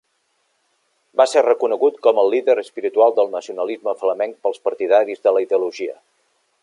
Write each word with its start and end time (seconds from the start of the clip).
Va 1.21 1.27
ser 1.33 1.43
reconegut 1.47 1.99
com 2.07 2.21
el 2.21 2.31
líder 2.35 2.55
espiritual 2.61 3.13
del 3.19 3.29
nacionalisme 3.35 3.95
flamenc 4.01 4.41
pels 4.47 4.63
partidaris 4.71 5.23
de 5.29 5.35
la 5.37 5.45
ideologia. 5.47 5.97